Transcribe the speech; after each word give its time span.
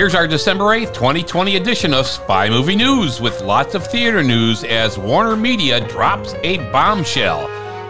Here's 0.00 0.14
our 0.14 0.26
December 0.26 0.64
8th, 0.64 0.94
2020 0.94 1.56
edition 1.56 1.92
of 1.92 2.06
Spy 2.06 2.48
Movie 2.48 2.74
News 2.74 3.20
with 3.20 3.42
lots 3.42 3.74
of 3.74 3.86
theater 3.86 4.22
news 4.22 4.64
as 4.64 4.96
Warner 4.96 5.36
Media 5.36 5.86
drops 5.88 6.32
a 6.42 6.56
bombshell. 6.72 7.42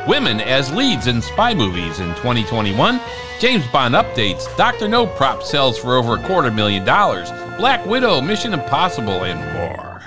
Women 0.09 0.41
as 0.41 0.75
leads 0.75 1.07
in 1.07 1.23
spy 1.23 1.55
movies 1.55 2.01
in 2.01 2.09
2021. 2.17 3.01
James 3.39 3.65
Bond 3.69 3.95
updates. 3.95 4.45
Dr. 4.57 4.89
No 4.89 5.07
prop 5.07 5.45
sells 5.45 5.79
for 5.79 5.95
over 5.95 6.17
a 6.17 6.27
quarter 6.27 6.51
million 6.51 6.85
dollars. 6.85 7.31
Black 7.59 7.87
Widow, 7.87 8.21
Mission 8.21 8.55
Impossible, 8.55 9.23
and 9.23 9.39
more. 9.55 10.03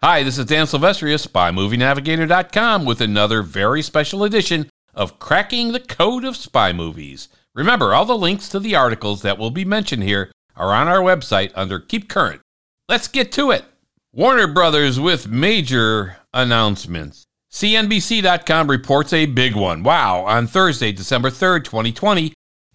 Hi, 0.00 0.22
this 0.22 0.38
is 0.38 0.46
Dan 0.46 0.66
Silvestri 0.66 1.12
of 1.12 1.20
SpyMovieNavigator.com 1.20 2.84
with 2.84 3.00
another 3.00 3.42
very 3.42 3.82
special 3.82 4.22
edition 4.22 4.70
of 4.94 5.18
Cracking 5.18 5.72
the 5.72 5.80
Code 5.80 6.24
of 6.24 6.36
Spy 6.36 6.72
Movies. 6.72 7.26
Remember, 7.52 7.94
all 7.94 8.04
the 8.04 8.16
links 8.16 8.48
to 8.50 8.60
the 8.60 8.76
articles 8.76 9.22
that 9.22 9.38
will 9.38 9.50
be 9.50 9.64
mentioned 9.64 10.04
here 10.04 10.30
are 10.56 10.72
on 10.72 10.88
our 10.88 11.00
website 11.00 11.52
under 11.54 11.78
Keep 11.78 12.08
Current. 12.08 12.40
Let's 12.88 13.08
get 13.08 13.32
to 13.32 13.50
it. 13.50 13.64
Warner 14.12 14.46
Brothers 14.46 15.00
with 15.00 15.28
major 15.28 16.16
announcements. 16.32 17.24
CNBC.com 17.50 18.68
reports 18.68 19.12
a 19.12 19.26
big 19.26 19.54
one. 19.54 19.82
Wow, 19.82 20.24
on 20.24 20.46
Thursday, 20.46 20.92
December 20.92 21.30
3rd, 21.30 21.64
2020, 21.64 22.32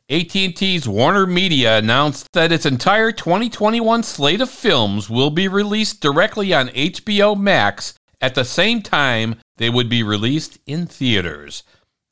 AT&T's 0.09 0.87
Warner 0.87 1.27
Media 1.27 1.77
announced 1.77 2.27
that 2.33 2.51
its 2.51 2.65
entire 2.65 3.11
2021 3.11 4.03
slate 4.03 4.41
of 4.41 4.49
films 4.49 5.09
will 5.09 5.29
be 5.29 5.47
released 5.47 6.01
directly 6.01 6.53
on 6.53 6.69
HBO 6.69 7.39
Max 7.39 7.93
at 8.19 8.35
the 8.35 8.43
same 8.43 8.81
time 8.81 9.35
they 9.57 9.69
would 9.69 9.87
be 9.89 10.01
released 10.01 10.57
in 10.65 10.87
theaters. 10.87 11.63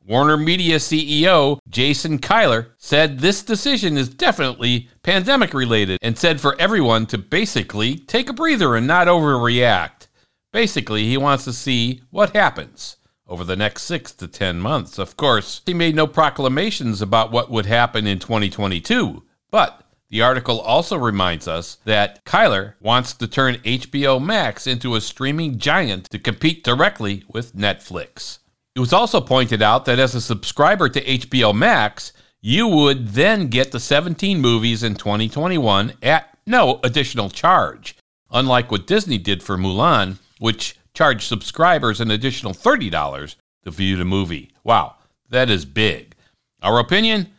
Warner 0.08 0.38
Media 0.38 0.78
CEO 0.78 1.60
Jason 1.68 2.18
Kilar 2.18 2.68
said 2.78 3.20
this 3.20 3.44
decision 3.44 3.98
is 3.98 4.08
definitely 4.08 4.88
pandemic 5.04 5.54
related 5.54 6.00
and 6.02 6.18
said 6.18 6.40
for 6.40 6.56
everyone 6.58 7.06
to 7.08 7.18
basically 7.18 7.98
take 7.98 8.30
a 8.30 8.34
breather 8.34 8.78
and 8.78 8.88
not 8.88 9.08
overreact. 9.08 10.08
Basically, 10.54 11.04
he 11.04 11.18
wants 11.18 11.44
to 11.44 11.52
see 11.52 12.04
what 12.10 12.34
happens 12.34 12.96
over 13.28 13.44
the 13.44 13.58
next 13.58 13.84
six 13.84 14.14
to 14.14 14.30
10 14.30 14.62
months. 14.62 14.98
Of 14.98 15.18
course, 15.18 15.62
he 15.66 15.74
made 15.74 15.94
no 15.94 16.08
proclamations 16.08 17.02
about 17.02 17.34
what 17.34 17.52
would 17.52 17.66
happen 17.66 18.08
in 18.08 18.18
2022, 18.18 19.24
but 19.52 19.84
the 20.10 20.22
article 20.22 20.62
also 20.62 20.98
reminds 20.98 21.50
us 21.50 21.80
that 21.84 22.24
Kilar 22.24 22.76
wants 22.80 23.14
to 23.16 23.28
turn 23.28 23.56
HBO 23.56 24.24
Max 24.24 24.68
into 24.68 24.96
a 24.96 25.02
streaming 25.02 25.58
giant 25.58 26.10
to 26.12 26.18
compete 26.18 26.64
directly 26.64 27.26
with 27.28 27.54
Netflix. 27.54 28.40
It 28.78 28.80
was 28.80 28.94
also 28.94 29.20
pointed 29.20 29.64
out 29.64 29.86
that 29.86 29.98
as 29.98 30.14
a 30.14 30.22
subscriber 30.22 30.88
to 30.88 31.04
HBO 31.04 31.52
Max, 31.52 32.14
you 32.42 32.68
would 32.68 33.08
then 33.08 33.48
get 33.48 33.72
the 33.72 33.80
17 33.80 34.40
movies 34.40 34.84
in 34.84 34.94
2021 34.94 35.94
at 36.04 36.38
no 36.46 36.80
additional 36.84 37.32
charge, 37.32 37.96
unlike 38.30 38.70
what 38.70 38.86
Disney 38.86 39.18
did 39.18 39.42
for 39.42 39.58
Mulan, 39.58 40.20
which 40.38 40.78
charged 40.94 41.24
subscribers 41.24 42.00
an 42.00 42.12
additional 42.12 42.54
$30 42.54 43.36
to 43.64 43.72
view 43.72 43.98
the 43.98 44.06
movie. 44.06 44.52
Wow, 44.64 44.98
that 45.28 45.50
is 45.50 45.66
big. 45.66 46.14
Our 46.62 46.78
opinion? 46.78 47.32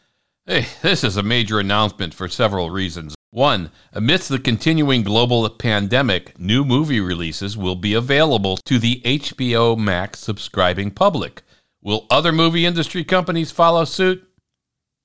Hey, 0.44 0.66
this 0.82 1.04
is 1.04 1.16
a 1.16 1.22
major 1.22 1.60
announcement 1.60 2.14
for 2.14 2.26
several 2.26 2.68
reasons. 2.70 3.14
One, 3.30 3.70
amidst 3.92 4.30
the 4.30 4.38
continuing 4.38 5.02
global 5.02 5.48
pandemic, 5.50 6.38
new 6.38 6.64
movie 6.64 7.00
releases 7.00 7.58
will 7.58 7.76
be 7.76 7.92
available 7.92 8.56
to 8.64 8.78
the 8.78 9.02
HBO 9.04 9.76
Max 9.76 10.20
subscribing 10.20 10.90
public. 10.90 11.42
Will 11.82 12.06
other 12.10 12.32
movie 12.32 12.64
industry 12.64 13.04
companies 13.04 13.50
follow 13.50 13.84
suit? 13.84 14.26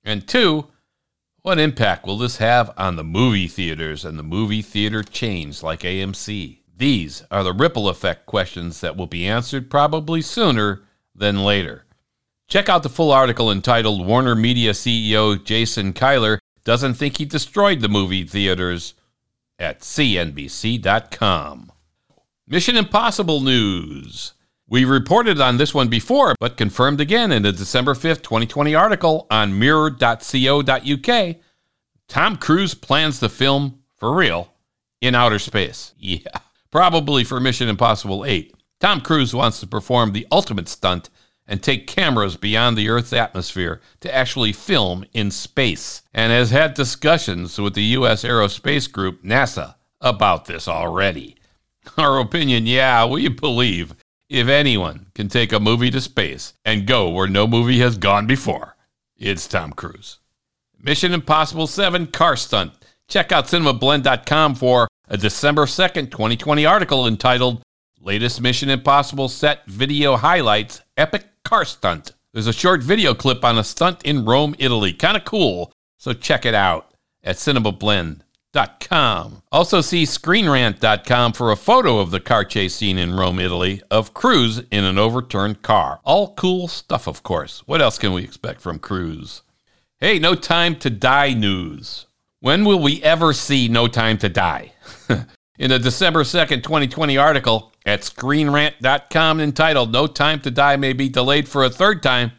And 0.06 0.26
two, 0.26 0.68
what 1.42 1.60
impact 1.60 2.06
will 2.06 2.18
this 2.18 2.38
have 2.38 2.72
on 2.78 2.96
the 2.96 3.04
movie 3.04 3.50
theaters 3.50 4.06
and 4.06 4.18
the 4.18 4.24
movie 4.24 4.62
theater 4.62 5.04
chains 5.04 5.62
like 5.62 5.82
AMC? 5.82 6.60
These 6.76 7.24
are 7.30 7.44
the 7.44 7.52
ripple 7.52 7.90
effect 7.90 8.26
questions 8.26 8.80
that 8.80 8.96
will 8.96 9.08
be 9.08 9.28
answered 9.28 9.70
probably 9.70 10.22
sooner 10.22 10.84
than 11.14 11.44
later. 11.44 11.84
Check 12.48 12.70
out 12.70 12.84
the 12.84 12.90
full 12.90 13.12
article 13.12 13.52
entitled 13.52 14.08
Warner 14.08 14.36
Media 14.36 14.72
CEO 14.72 15.44
Jason 15.44 15.92
Kilar 15.92 16.40
doesn't 16.64 16.96
think 16.96 17.18
he 17.18 17.26
destroyed 17.26 17.82
the 17.82 17.90
movie 17.90 18.24
theaters 18.24 18.94
at 19.60 19.82
CNBC.com. 19.82 21.72
Mission 22.48 22.78
Impossible 22.78 23.42
news. 23.42 24.34
We 24.68 24.86
reported 24.86 25.40
on 25.40 25.58
this 25.58 25.74
one 25.74 25.88
before, 25.88 26.36
but 26.40 26.58
confirmed 26.58 27.00
again 27.00 27.32
in 27.32 27.46
a 27.46 27.52
December 27.52 27.94
5th, 27.94 28.22
2020 28.24 28.74
article 28.74 29.28
on 29.30 29.58
mirror.co.uk. 29.60 31.36
Tom 32.08 32.38
Cruise 32.38 32.74
plans 32.74 33.20
the 33.20 33.30
film 33.30 33.80
for 33.98 34.14
real 34.14 34.54
in 35.02 35.16
outer 35.16 35.40
space. 35.40 35.94
Yeah, 36.00 36.40
probably 36.72 37.24
for 37.24 37.40
Mission 37.40 37.70
Impossible 37.70 38.26
8. 38.26 38.54
Tom 38.80 39.00
Cruise 39.00 39.34
wants 39.34 39.60
to 39.60 39.68
perform 39.68 40.12
the 40.12 40.28
ultimate 40.32 40.68
stunt 40.68 41.10
and 41.48 41.62
take 41.62 41.88
cameras 41.88 42.38
beyond 42.38 42.78
the 42.78 42.90
Earth's 42.90 43.14
atmosphere 43.14 43.82
to 44.00 44.14
actually 44.14 44.54
film 44.54 45.06
in 45.14 45.32
space, 45.32 46.02
and 46.14 46.32
has 46.32 46.52
had 46.52 46.74
discussions 46.74 47.60
with 47.60 47.74
the 47.74 47.84
U.S. 47.84 48.24
aerospace 48.24 48.92
group 48.92 49.24
NASA 49.24 49.76
about 50.02 50.46
this 50.46 50.68
already. 50.68 51.36
Our 51.98 52.20
opinion, 52.20 52.66
yeah, 52.66 53.06
we 53.06 53.28
believe 53.28 53.96
if 54.30 54.48
anyone 54.48 55.08
can 55.14 55.28
take 55.28 55.52
a 55.52 55.60
movie 55.60 55.92
to 55.92 56.02
space 56.02 56.54
and 56.64 56.88
go 56.88 57.10
where 57.10 57.28
no 57.28 57.46
movie 57.46 57.80
has 57.80 57.98
gone 57.98 58.26
before, 58.26 58.76
it's 59.18 59.48
Tom 59.48 59.74
Cruise. 59.74 60.20
Mission 60.80 61.14
Impossible 61.14 61.68
7 61.68 62.08
car 62.08 62.36
stunt. 62.36 62.74
Check 63.08 63.32
out 63.32 63.46
cinemablend.com 63.46 64.56
for 64.56 64.88
a 65.08 65.18
December 65.18 65.66
2nd, 65.66 66.10
2020 66.12 66.66
article 66.66 67.06
entitled 67.06 67.62
Latest 68.00 68.42
Mission 68.42 68.70
Impossible 68.70 69.30
Set 69.30 69.66
Video 69.66 70.18
Highlights 70.18 70.82
Epic 70.98 71.26
car 71.54 71.66
stunt. 71.66 72.14
There's 72.34 72.48
a 72.48 72.54
short 72.54 72.82
video 72.82 73.14
clip 73.14 73.46
on 73.46 73.60
a 73.60 73.64
stunt 73.64 74.02
in 74.02 74.26
Rome, 74.26 74.56
Italy. 74.58 74.92
Kind 74.92 75.16
of 75.16 75.24
cool. 75.24 75.72
So 76.00 76.12
check 76.12 76.48
it 76.48 76.56
out 76.56 76.96
at 77.22 77.36
cinemablend.com. 77.36 79.44
Also 79.52 79.82
see 79.82 80.02
screenrant.com 80.02 81.34
for 81.34 81.52
a 81.52 81.56
photo 81.56 82.00
of 82.00 82.10
the 82.10 82.20
car 82.20 82.44
chase 82.44 82.74
scene 82.74 82.98
in 82.98 83.14
Rome, 83.14 83.40
Italy 83.40 83.84
of 83.92 84.16
Cruise 84.16 84.64
in 84.72 84.84
an 84.84 84.98
overturned 84.98 85.62
car. 85.62 86.00
All 86.04 86.34
cool 86.34 86.68
stuff, 86.68 87.06
of 87.06 87.22
course. 87.22 87.62
What 87.68 87.84
else 87.84 88.00
can 88.00 88.14
we 88.14 88.24
expect 88.24 88.60
from 88.60 88.80
Cruise? 88.80 89.44
Hey, 90.00 90.18
no 90.18 90.34
time 90.34 90.76
to 90.78 90.90
die 90.90 91.36
news. 91.36 92.08
When 92.40 92.66
will 92.66 92.82
we 92.82 93.00
ever 93.04 93.32
see 93.32 93.68
No 93.68 93.88
Time 93.88 94.18
to 94.18 94.28
Die? 94.28 94.74
in 95.58 95.72
a 95.72 95.80
December 95.80 96.24
2nd, 96.24 96.64
2020 96.64 97.18
article, 97.18 97.72
at 97.86 98.02
screenrant.com 98.02 99.40
entitled 99.40 99.92
No 99.92 100.08
Time 100.08 100.40
to 100.42 100.52
Die 100.52 100.76
May 100.78 100.94
Be 100.94 101.10
Delayed 101.10 101.48
for 101.48 101.64
a 101.64 101.70
Third 101.70 102.02
Time. 102.02 102.32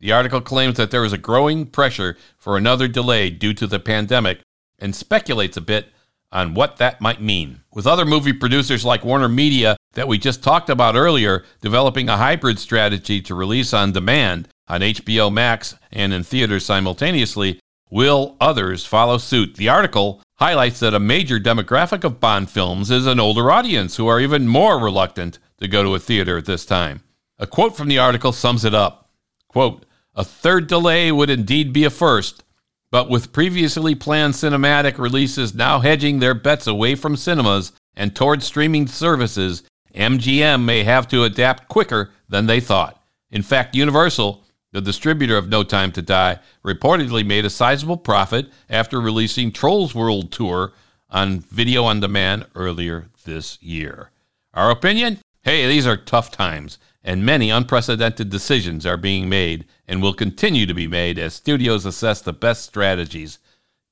The 0.00 0.12
article 0.12 0.40
claims 0.40 0.78
that 0.78 0.90
there 0.90 1.04
is 1.04 1.12
a 1.12 1.18
growing 1.18 1.66
pressure 1.66 2.16
for 2.38 2.56
another 2.56 2.88
delay 2.88 3.30
due 3.30 3.54
to 3.54 3.66
the 3.66 3.78
pandemic 3.78 4.40
and 4.78 4.96
speculates 4.96 5.56
a 5.56 5.60
bit 5.60 5.92
on 6.32 6.54
what 6.54 6.78
that 6.78 7.00
might 7.00 7.20
mean. 7.20 7.60
With 7.72 7.86
other 7.86 8.06
movie 8.06 8.32
producers 8.32 8.84
like 8.84 9.04
Warner 9.04 9.28
Media 9.28 9.76
that 9.92 10.08
we 10.08 10.18
just 10.18 10.42
talked 10.42 10.70
about 10.70 10.96
earlier 10.96 11.44
developing 11.60 12.08
a 12.08 12.16
hybrid 12.16 12.58
strategy 12.58 13.20
to 13.20 13.34
release 13.34 13.74
on 13.74 13.92
demand 13.92 14.48
on 14.66 14.80
HBO 14.80 15.32
Max 15.32 15.76
and 15.92 16.12
in 16.12 16.22
theaters 16.22 16.64
simultaneously, 16.64 17.60
will 17.90 18.36
others 18.40 18.86
follow 18.86 19.18
suit? 19.18 19.56
The 19.56 19.68
article 19.68 20.22
highlights 20.42 20.80
that 20.80 20.92
a 20.92 20.98
major 20.98 21.38
demographic 21.38 22.02
of 22.02 22.18
Bond 22.18 22.50
films 22.50 22.90
is 22.90 23.06
an 23.06 23.20
older 23.20 23.48
audience 23.48 23.94
who 23.94 24.08
are 24.08 24.18
even 24.18 24.48
more 24.48 24.76
reluctant 24.76 25.38
to 25.58 25.68
go 25.68 25.84
to 25.84 25.94
a 25.94 26.00
theater 26.00 26.36
at 26.36 26.46
this 26.46 26.66
time. 26.66 27.00
A 27.38 27.46
quote 27.46 27.76
from 27.76 27.86
the 27.86 28.00
article 28.00 28.32
sums 28.32 28.64
it 28.64 28.74
up. 28.74 29.08
Quote, 29.46 29.86
a 30.16 30.24
third 30.24 30.66
delay 30.66 31.12
would 31.12 31.30
indeed 31.30 31.72
be 31.72 31.84
a 31.84 31.90
first, 31.90 32.42
but 32.90 33.08
with 33.08 33.32
previously 33.32 33.94
planned 33.94 34.34
cinematic 34.34 34.98
releases 34.98 35.54
now 35.54 35.78
hedging 35.78 36.18
their 36.18 36.34
bets 36.34 36.66
away 36.66 36.96
from 36.96 37.14
cinemas 37.14 37.70
and 37.94 38.16
toward 38.16 38.42
streaming 38.42 38.88
services, 38.88 39.62
MGM 39.94 40.64
may 40.64 40.82
have 40.82 41.06
to 41.06 41.22
adapt 41.22 41.68
quicker 41.68 42.10
than 42.28 42.46
they 42.46 42.58
thought. 42.58 43.00
In 43.30 43.42
fact, 43.42 43.76
Universal 43.76 44.41
the 44.72 44.80
distributor 44.80 45.36
of 45.36 45.48
No 45.48 45.62
Time 45.62 45.92
to 45.92 46.02
Die 46.02 46.38
reportedly 46.64 47.24
made 47.24 47.44
a 47.44 47.50
sizable 47.50 47.98
profit 47.98 48.50
after 48.68 49.00
releasing 49.00 49.52
Trolls 49.52 49.94
World 49.94 50.32
Tour 50.32 50.72
on 51.10 51.40
video 51.40 51.84
on 51.84 52.00
demand 52.00 52.46
earlier 52.54 53.08
this 53.24 53.62
year. 53.62 54.10
Our 54.54 54.70
opinion? 54.70 55.18
Hey, 55.42 55.66
these 55.68 55.86
are 55.86 55.96
tough 55.96 56.30
times, 56.30 56.78
and 57.04 57.26
many 57.26 57.50
unprecedented 57.50 58.30
decisions 58.30 58.86
are 58.86 58.96
being 58.96 59.28
made 59.28 59.66
and 59.86 60.00
will 60.00 60.14
continue 60.14 60.66
to 60.66 60.74
be 60.74 60.86
made 60.86 61.18
as 61.18 61.34
studios 61.34 61.84
assess 61.84 62.20
the 62.20 62.32
best 62.32 62.64
strategies. 62.64 63.38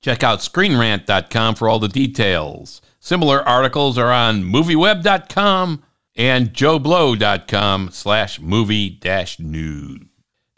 Check 0.00 0.22
out 0.22 0.38
screenrant.com 0.38 1.56
for 1.56 1.68
all 1.68 1.78
the 1.78 1.88
details. 1.88 2.80
Similar 3.00 3.46
articles 3.46 3.98
are 3.98 4.12
on 4.12 4.44
movieweb.com 4.44 5.82
and 6.16 6.50
joblo.com 6.52 7.90
slash 7.90 8.40
movie 8.40 8.90
dash 8.90 9.38
news. 9.38 10.09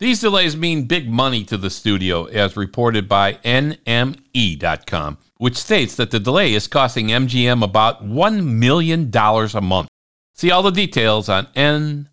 These 0.02 0.19
delays 0.19 0.56
mean 0.56 0.87
big 0.87 1.08
money 1.08 1.44
to 1.44 1.56
the 1.56 1.70
studio, 1.70 2.25
as 2.25 2.56
reported 2.56 3.08
by 3.08 3.34
NME.com, 3.44 5.19
which 5.37 5.56
states 5.56 5.94
that 5.94 6.10
the 6.10 6.19
delay 6.19 6.54
is 6.54 6.66
costing 6.66 7.06
MGM 7.06 7.62
about 7.62 8.04
$1 8.04 8.44
million 8.44 9.12
a 9.14 9.60
month. 9.60 9.88
See 10.34 10.50
all 10.50 10.64
the 10.64 10.72
details 10.72 11.28
on 11.28 11.46
nme.com. 11.54 12.10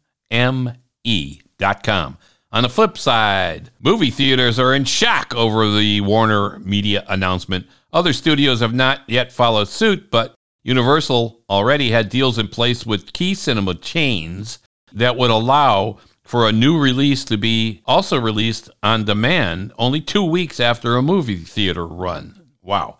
On 2.52 2.62
the 2.62 2.70
flip 2.70 2.96
side, 2.96 3.72
movie 3.80 4.12
theaters 4.12 4.60
are 4.60 4.76
in 4.76 4.84
shock 4.84 5.34
over 5.34 5.76
the 5.76 6.02
Warner 6.02 6.60
Media 6.60 7.04
announcement. 7.08 7.66
Other 7.92 8.14
studios 8.14 8.60
have 8.60 8.76
not 8.76 9.02
yet 9.08 9.32
followed 9.32 9.68
suit, 9.68 10.12
but 10.12 10.36
Universal 10.62 11.42
already 11.50 11.90
had 11.90 12.10
deals 12.10 12.38
in 12.38 12.50
place 12.50 12.86
with 12.86 13.14
key 13.14 13.34
cinema 13.34 13.74
chains 13.74 14.60
that 14.94 15.18
would 15.18 15.32
allow 15.32 15.98
for 16.30 16.48
a 16.48 16.52
new 16.52 16.78
release 16.78 17.26
to 17.26 17.36
be 17.40 17.82
also 17.88 18.16
released 18.16 18.70
on 18.84 19.04
demand 19.04 19.74
only 19.80 20.00
two 20.00 20.24
weeks 20.24 20.60
after 20.60 20.96
a 20.96 21.02
movie 21.02 21.38
theater 21.38 21.88
run. 21.88 22.40
Wow. 22.62 23.00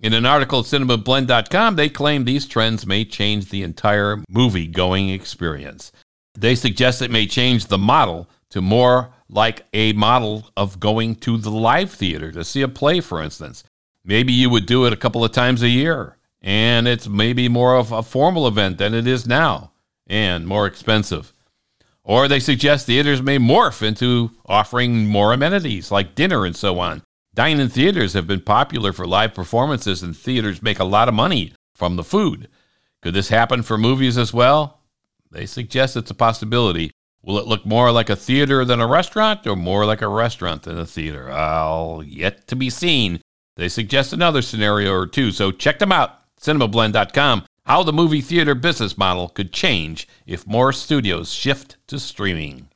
In 0.00 0.12
an 0.12 0.24
article 0.24 0.60
at 0.60 0.66
cinemablend.com, 0.66 1.74
they 1.74 1.88
claim 1.88 2.24
these 2.24 2.46
trends 2.46 2.86
may 2.86 3.04
change 3.04 3.50
the 3.50 3.64
entire 3.64 4.22
movie 4.28 4.68
going 4.68 5.08
experience. 5.08 5.90
They 6.38 6.54
suggest 6.54 7.02
it 7.02 7.10
may 7.10 7.26
change 7.26 7.66
the 7.66 7.78
model 7.78 8.30
to 8.50 8.62
more 8.62 9.12
like 9.28 9.66
a 9.72 9.92
model 9.94 10.48
of 10.56 10.78
going 10.78 11.16
to 11.16 11.36
the 11.36 11.50
live 11.50 11.90
theater 11.90 12.30
to 12.30 12.44
see 12.44 12.62
a 12.62 12.68
play, 12.68 13.00
for 13.00 13.20
instance. 13.20 13.64
Maybe 14.04 14.32
you 14.32 14.50
would 14.50 14.66
do 14.66 14.84
it 14.84 14.92
a 14.92 14.96
couple 14.96 15.24
of 15.24 15.32
times 15.32 15.64
a 15.64 15.68
year, 15.68 16.16
and 16.40 16.86
it's 16.86 17.08
maybe 17.08 17.48
more 17.48 17.74
of 17.74 17.90
a 17.90 18.04
formal 18.04 18.46
event 18.46 18.78
than 18.78 18.94
it 18.94 19.08
is 19.08 19.26
now, 19.26 19.72
and 20.06 20.46
more 20.46 20.68
expensive. 20.68 21.32
Or 22.08 22.26
they 22.26 22.40
suggest 22.40 22.86
theaters 22.86 23.22
may 23.22 23.38
morph 23.38 23.82
into 23.82 24.32
offering 24.46 25.06
more 25.06 25.32
amenities 25.32 25.92
like 25.92 26.16
dinner 26.16 26.44
and 26.44 26.56
so 26.56 26.80
on. 26.80 27.04
Dine 27.34 27.60
in 27.60 27.68
theaters 27.68 28.14
have 28.14 28.26
been 28.26 28.40
popular 28.40 28.92
for 28.92 29.06
live 29.06 29.34
performances, 29.34 30.02
and 30.02 30.16
theaters 30.16 30.60
make 30.60 30.80
a 30.80 30.84
lot 30.84 31.06
of 31.06 31.14
money 31.14 31.52
from 31.76 31.94
the 31.94 32.02
food. 32.02 32.48
Could 33.02 33.14
this 33.14 33.28
happen 33.28 33.62
for 33.62 33.78
movies 33.78 34.18
as 34.18 34.34
well? 34.34 34.80
They 35.30 35.46
suggest 35.46 35.96
it's 35.96 36.10
a 36.10 36.14
possibility, 36.14 36.90
Will 37.22 37.38
it 37.38 37.46
look 37.46 37.66
more 37.66 37.90
like 37.90 38.10
a 38.10 38.16
theater 38.16 38.64
than 38.64 38.80
a 38.80 38.86
restaurant 38.86 39.46
or 39.46 39.56
more 39.56 39.84
like 39.84 40.02
a 40.02 40.08
restaurant 40.08 40.62
than 40.62 40.78
a 40.78 40.86
theater? 40.86 41.30
I'll 41.30 42.02
yet 42.02 42.46
to 42.48 42.56
be 42.56 42.70
seen. 42.70 43.20
They 43.56 43.68
suggest 43.68 44.12
another 44.12 44.40
scenario 44.40 44.94
or 44.94 45.06
two, 45.06 45.32
so 45.32 45.50
check 45.50 45.78
them 45.78 45.92
out. 45.92 46.12
CinemaBlend.com. 46.40 47.44
How 47.68 47.82
the 47.82 47.92
movie 47.92 48.22
theater 48.22 48.54
business 48.54 48.96
model 48.96 49.28
could 49.28 49.52
change 49.52 50.08
if 50.26 50.46
more 50.46 50.72
studios 50.72 51.30
shift 51.30 51.76
to 51.88 51.98
streaming. 51.98 52.68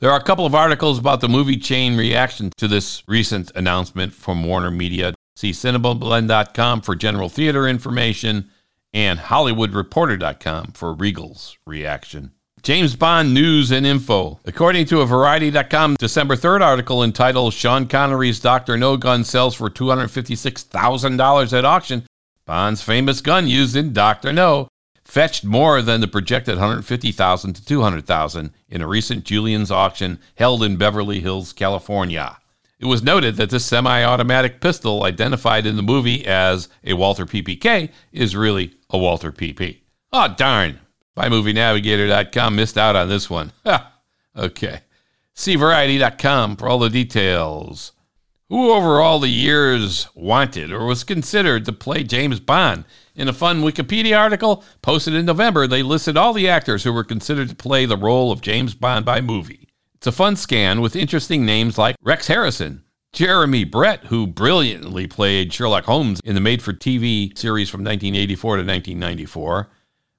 There 0.00 0.10
are 0.10 0.18
a 0.18 0.24
couple 0.24 0.44
of 0.44 0.52
articles 0.52 0.98
about 0.98 1.20
the 1.20 1.28
movie 1.28 1.56
chain 1.56 1.96
reaction 1.96 2.50
to 2.56 2.66
this 2.66 3.04
recent 3.06 3.52
announcement 3.54 4.12
from 4.12 4.42
Warner 4.42 4.72
Media. 4.72 5.14
See 5.36 5.52
CinemaBlend.com 5.52 6.80
for 6.80 6.96
general 6.96 7.28
theater 7.28 7.68
information 7.68 8.50
and 8.92 9.20
HollywoodReporter.com 9.20 10.72
for 10.72 10.92
Regal's 10.92 11.56
reaction. 11.64 12.32
James 12.64 12.96
Bond 12.96 13.32
news 13.32 13.70
and 13.70 13.86
info. 13.86 14.40
According 14.44 14.86
to 14.86 15.02
a 15.02 15.06
Variety.com 15.06 15.94
December 16.00 16.34
3rd 16.34 16.62
article 16.62 17.04
entitled 17.04 17.54
Sean 17.54 17.86
Connery's 17.86 18.40
Dr. 18.40 18.76
No 18.76 18.96
gun 18.96 19.22
sells 19.22 19.54
for 19.54 19.70
$256,000 19.70 21.52
at 21.58 21.64
auction, 21.64 22.04
Bond's 22.46 22.82
famous 22.82 23.20
gun 23.20 23.46
used 23.46 23.76
in 23.76 23.92
Dr. 23.92 24.32
No 24.32 24.68
fetched 25.04 25.44
more 25.44 25.82
than 25.82 26.00
the 26.00 26.08
projected 26.08 26.54
150,000 26.54 27.52
to 27.52 27.64
200,000 27.64 28.50
in 28.68 28.80
a 28.80 28.86
recent 28.86 29.24
Julien's 29.24 29.70
auction 29.70 30.18
held 30.36 30.62
in 30.62 30.76
Beverly 30.76 31.20
Hills, 31.20 31.52
California. 31.52 32.38
It 32.78 32.86
was 32.86 33.02
noted 33.02 33.36
that 33.36 33.50
this 33.50 33.64
semi-automatic 33.64 34.60
pistol 34.60 35.04
identified 35.04 35.66
in 35.66 35.76
the 35.76 35.82
movie 35.82 36.26
as 36.26 36.68
a 36.82 36.94
Walther 36.94 37.26
PPK 37.26 37.90
is 38.10 38.34
really 38.34 38.74
a 38.90 38.98
Walther 38.98 39.30
PP. 39.30 39.80
Oh 40.12 40.34
darn. 40.36 40.80
SpyMovieNavigator.com 41.16 42.56
missed 42.56 42.78
out 42.78 42.96
on 42.96 43.08
this 43.08 43.28
one. 43.28 43.52
okay. 44.36 44.80
See 45.34 45.56
Variety.com 45.56 46.56
for 46.56 46.68
all 46.68 46.78
the 46.78 46.88
details. 46.88 47.92
Who 48.52 48.70
over 48.70 49.00
all 49.00 49.18
the 49.18 49.30
years 49.30 50.08
wanted 50.14 50.72
or 50.72 50.84
was 50.84 51.04
considered 51.04 51.64
to 51.64 51.72
play 51.72 52.04
James 52.04 52.38
Bond? 52.38 52.84
In 53.14 53.26
a 53.26 53.32
fun 53.32 53.62
Wikipedia 53.62 54.18
article 54.18 54.62
posted 54.82 55.14
in 55.14 55.24
November, 55.24 55.66
they 55.66 55.82
listed 55.82 56.18
all 56.18 56.34
the 56.34 56.50
actors 56.50 56.84
who 56.84 56.92
were 56.92 57.02
considered 57.02 57.48
to 57.48 57.54
play 57.54 57.86
the 57.86 57.96
role 57.96 58.30
of 58.30 58.42
James 58.42 58.74
Bond 58.74 59.06
by 59.06 59.22
movie. 59.22 59.70
It's 59.94 60.06
a 60.06 60.12
fun 60.12 60.36
scan 60.36 60.82
with 60.82 60.96
interesting 60.96 61.46
names 61.46 61.78
like 61.78 61.96
Rex 62.02 62.26
Harrison, 62.26 62.84
Jeremy 63.14 63.64
Brett, 63.64 64.04
who 64.04 64.26
brilliantly 64.26 65.06
played 65.06 65.50
Sherlock 65.50 65.84
Holmes 65.84 66.20
in 66.22 66.34
the 66.34 66.40
made 66.42 66.60
for 66.60 66.74
TV 66.74 67.34
series 67.38 67.70
from 67.70 67.80
1984 67.80 68.56
to 68.56 68.60
1994. 68.60 69.70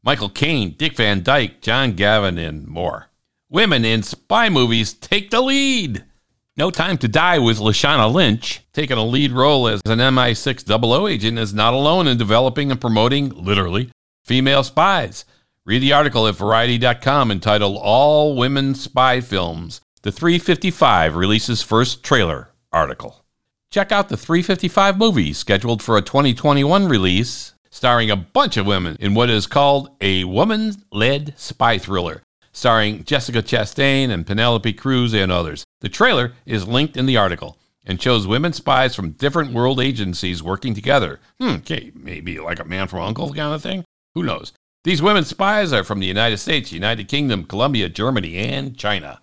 Michael 0.01 0.29
Caine, 0.29 0.71
Dick 0.71 0.95
Van 0.95 1.21
Dyke, 1.21 1.61
John 1.61 1.93
Gavin, 1.93 2.39
and 2.39 2.65
more. 2.67 3.11
Women 3.51 3.85
in 3.85 4.01
spy 4.01 4.49
movies 4.49 4.91
take 4.91 5.29
the 5.29 5.39
lead. 5.41 6.05
No 6.55 6.69
Time 6.69 6.99
to 6.99 7.07
Die 7.07 7.39
with 7.39 7.57
Lashana 7.57 8.13
Lynch, 8.13 8.61
taking 8.73 8.99
a 8.99 9.03
lead 9.03 9.31
role 9.31 9.67
as 9.67 9.81
an 9.87 9.97
MI6 9.97 10.67
00 10.67 11.07
agent, 11.07 11.39
is 11.39 11.51
not 11.51 11.73
alone 11.73 12.07
in 12.07 12.15
developing 12.15 12.69
and 12.69 12.79
promoting, 12.79 13.29
literally, 13.29 13.89
female 14.23 14.63
spies. 14.63 15.25
Read 15.65 15.81
the 15.81 15.93
article 15.93 16.27
at 16.27 16.35
Variety.com 16.35 17.31
entitled 17.31 17.79
All 17.81 18.35
Women 18.35 18.75
Spy 18.75 19.19
Films. 19.19 19.81
The 20.03 20.11
355 20.11 21.15
releases 21.15 21.63
first 21.63 22.03
trailer 22.03 22.49
article. 22.71 23.25
Check 23.71 23.91
out 23.91 24.09
the 24.09 24.17
355 24.17 24.99
movie 24.99 25.33
scheduled 25.33 25.81
for 25.81 25.97
a 25.97 26.03
2021 26.03 26.87
release 26.87 27.55
starring 27.71 28.11
a 28.11 28.15
bunch 28.15 28.57
of 28.57 28.67
women 28.67 28.95
in 28.99 29.15
what 29.15 29.31
is 29.31 29.47
called 29.47 29.89
a 30.01 30.23
woman 30.25 30.75
led 30.91 31.33
spy 31.35 31.79
thriller, 31.79 32.21
starring 32.53 33.03
Jessica 33.03 33.43
Chastain 33.43 34.09
and 34.09 34.25
Penelope 34.25 34.71
Cruz 34.73 35.13
and 35.13 35.31
others. 35.31 35.65
The 35.81 35.89
trailer 35.89 36.33
is 36.45 36.67
linked 36.67 36.95
in 36.95 37.05
the 37.05 37.17
article 37.17 37.57
and 37.85 38.01
shows 38.01 38.25
women 38.25 38.53
spies 38.53 38.95
from 38.95 39.11
different 39.11 39.51
world 39.51 39.81
agencies 39.81 40.41
working 40.41 40.73
together. 40.73 41.19
Hmm, 41.39 41.55
okay, 41.55 41.91
maybe 41.93 42.39
like 42.39 42.59
a 42.59 42.65
man 42.65 42.87
from 42.87 43.01
Uncle 43.01 43.33
kind 43.33 43.53
of 43.53 43.61
thing? 43.61 43.83
Who 44.15 44.23
knows? 44.23 44.53
These 44.83 45.01
women 45.01 45.25
spies 45.25 45.73
are 45.73 45.83
from 45.83 45.99
the 45.99 46.07
United 46.07 46.37
States, 46.37 46.71
United 46.71 47.07
Kingdom, 47.07 47.45
Colombia, 47.45 47.89
Germany, 47.89 48.37
and 48.37 48.77
China. 48.77 49.19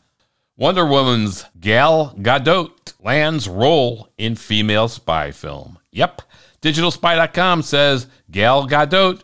Wonder 0.56 0.84
Woman's 0.84 1.46
Gal 1.58 2.14
Gadot 2.18 2.92
lands 3.02 3.48
role 3.48 4.08
in 4.18 4.36
female 4.36 4.88
spy 4.88 5.30
film. 5.30 5.78
Yep, 5.92 6.22
DigitalSpy.com 6.60 7.62
says 7.62 8.06
Gal 8.30 8.68
Gadot 8.68 9.22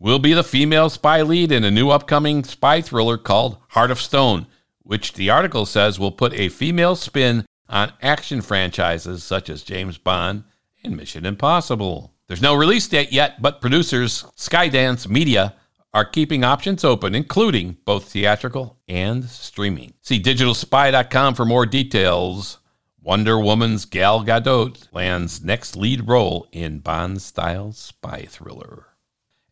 will 0.00 0.18
be 0.18 0.32
the 0.32 0.42
female 0.42 0.88
spy 0.88 1.20
lead 1.20 1.52
in 1.52 1.62
a 1.62 1.70
new 1.70 1.90
upcoming 1.90 2.42
spy 2.42 2.80
thriller 2.80 3.18
called 3.18 3.58
Heart 3.68 3.90
of 3.90 4.00
Stone, 4.00 4.46
which 4.82 5.12
the 5.12 5.30
article 5.30 5.66
says 5.66 6.00
will 6.00 6.10
put 6.10 6.32
a 6.32 6.48
female 6.48 6.96
spin 6.96 7.44
on 7.68 7.92
action 8.02 8.40
franchises 8.40 9.22
such 9.22 9.50
as 9.50 9.62
James 9.62 9.98
Bond 9.98 10.42
and 10.82 10.96
Mission 10.96 11.26
Impossible. 11.26 12.14
There's 12.26 12.42
no 12.42 12.54
release 12.54 12.88
date 12.88 13.12
yet, 13.12 13.42
but 13.42 13.60
producers 13.60 14.24
Skydance 14.36 15.06
Media 15.06 15.54
are 15.92 16.04
keeping 16.04 16.44
options 16.44 16.82
open, 16.82 17.14
including 17.14 17.76
both 17.84 18.10
theatrical 18.10 18.78
and 18.88 19.24
streaming. 19.24 19.92
See 20.00 20.20
digitalspy.com 20.20 21.34
for 21.34 21.44
more 21.44 21.66
details. 21.66 22.58
Wonder 23.02 23.38
Woman's 23.38 23.84
Gal 23.84 24.24
Gadot 24.24 24.88
lands 24.92 25.42
next 25.42 25.76
lead 25.76 26.08
role 26.08 26.46
in 26.52 26.78
Bond 26.78 27.20
style 27.20 27.72
spy 27.72 28.26
thriller. 28.28 28.86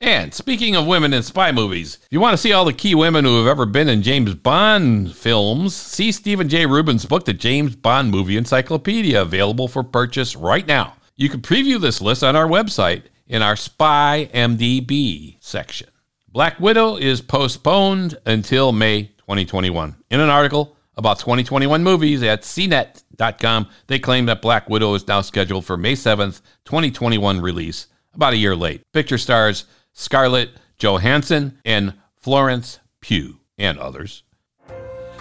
And 0.01 0.33
speaking 0.33 0.77
of 0.77 0.87
women 0.87 1.13
in 1.13 1.23
spy 1.23 1.51
movies, 1.51 1.99
if 2.03 2.09
you 2.11 2.21
want 2.21 2.35
to 2.35 2.39
see 2.39 2.53
all 2.53 2.65
the 2.65 2.73
key 2.73 2.95
women 2.95 3.25
who 3.25 3.39
have 3.39 3.49
ever 3.49 3.67
been 3.67 3.89
in 3.89 4.03
James 4.03 4.35
Bond 4.35 5.15
films, 5.15 5.75
see 5.75 6.13
Steven 6.13 6.49
Jay 6.49 6.67
Rubin's 6.67 7.05
book, 7.05 7.25
The 7.25 7.33
James 7.33 7.75
Bond 7.75 8.11
Movie 8.11 8.37
Encyclopedia, 8.37 9.21
available 9.21 9.67
for 9.67 9.83
purchase 9.83 10.37
right 10.37 10.67
now. 10.67 10.95
You 11.17 11.29
can 11.29 11.41
preview 11.41 11.81
this 11.81 12.01
list 12.01 12.23
on 12.23 12.37
our 12.37 12.47
website 12.47 13.05
in 13.27 13.43
our 13.43 13.57
Spy 13.57 14.31
MDB 14.33 15.37
section. 15.41 15.89
Black 16.29 16.61
Widow 16.61 16.97
is 16.97 17.21
postponed 17.21 18.17
until 18.25 18.71
May 18.71 19.05
2021. 19.19 19.97
In 20.11 20.21
an 20.21 20.31
article, 20.31 20.77
about 20.97 21.19
2021 21.21 21.83
movies 21.83 22.23
at 22.23 22.43
CNET.com. 22.43 23.69
They 23.87 23.99
claim 23.99 24.27
that 24.27 24.43
Black 24.43 24.69
Widow 24.69 24.95
is 24.95 25.07
now 25.09 25.23
scheduled 25.23 25.65
for 25.65 25.77
May 25.77 25.95
7th, 25.95 26.41
2021 26.67 27.41
release, 27.41 27.87
about 28.15 28.33
a 28.33 28.37
year 28.37 28.55
late. 28.55 28.83
Picture 28.93 29.19
stars 29.19 29.65
Scarlett 29.93 30.51
Johansson 30.79 31.59
and 31.65 31.95
Florence 32.17 32.81
Pugh 33.01 33.39
and 33.59 33.79
others. 33.79 34.23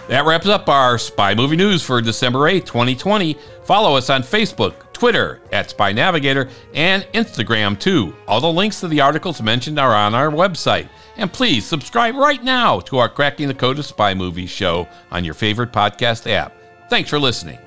That 0.08 0.24
wraps 0.24 0.46
up 0.46 0.68
our 0.70 0.96
spy 0.96 1.34
movie 1.34 1.56
news 1.56 1.82
for 1.82 2.00
December 2.00 2.48
8, 2.48 2.64
2020. 2.64 3.36
Follow 3.64 3.94
us 3.94 4.08
on 4.08 4.22
Facebook, 4.22 4.90
Twitter 4.94 5.42
at 5.52 5.68
Spy 5.68 5.92
Navigator, 5.92 6.48
and 6.72 7.02
Instagram 7.12 7.78
too. 7.78 8.16
All 8.26 8.40
the 8.40 8.50
links 8.50 8.80
to 8.80 8.88
the 8.88 9.02
articles 9.02 9.42
mentioned 9.42 9.78
are 9.78 9.94
on 9.94 10.14
our 10.14 10.30
website. 10.30 10.88
And 11.18 11.30
please 11.30 11.66
subscribe 11.66 12.14
right 12.14 12.42
now 12.42 12.80
to 12.80 12.96
our 12.98 13.08
Cracking 13.08 13.48
the 13.48 13.54
Code 13.54 13.78
of 13.78 13.84
Spy 13.84 14.14
Movies 14.14 14.50
show 14.50 14.88
on 15.10 15.24
your 15.24 15.34
favorite 15.34 15.72
podcast 15.72 16.30
app. 16.30 16.54
Thanks 16.88 17.10
for 17.10 17.18
listening. 17.18 17.58